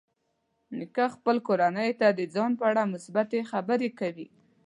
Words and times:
نیکه 0.77 1.05
خپل 1.15 1.35
کورنۍ 1.47 1.91
ته 1.99 2.07
د 2.19 2.21
ځان 2.33 2.51
په 2.59 2.63
اړه 2.69 2.91
مثبتې 2.93 3.39
خبرې 3.51 3.89
کوي. 3.99 4.27